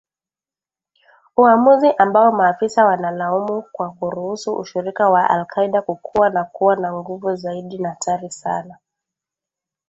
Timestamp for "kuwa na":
6.43-6.93